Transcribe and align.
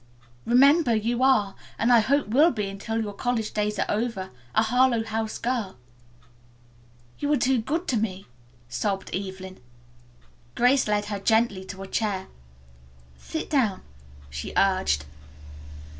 Remember, 0.47 0.95
you 0.95 1.21
are, 1.21 1.53
and 1.77 1.93
I 1.93 1.99
hope 1.99 2.29
will 2.29 2.49
be 2.49 2.65
until 2.67 3.03
your 3.03 3.13
college 3.13 3.53
days 3.53 3.77
are 3.77 3.85
over, 3.87 4.31
a 4.55 4.63
Harlowe 4.63 5.03
House 5.03 5.37
girl." 5.37 5.77
"You 7.19 7.31
are 7.33 7.37
too 7.37 7.59
good 7.61 7.87
to 7.89 7.97
me," 7.97 8.25
sobbed 8.67 9.15
Evelyn. 9.15 9.59
Grace 10.55 10.87
led 10.87 11.05
her 11.05 11.19
gently 11.19 11.63
to 11.65 11.83
a 11.83 11.87
chair. 11.87 12.29
"Sit 13.19 13.47
down," 13.47 13.83
she 14.31 14.53
urged. 14.57 15.05